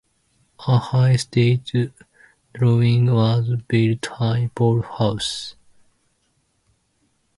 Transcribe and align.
A 0.67 0.79
high 0.79 1.15
status 1.15 1.91
dwelling 2.55 3.05
was 3.05 3.47
built, 3.67 4.03
"High 4.07 4.49
Paull 4.55 4.81
House". 4.83 5.53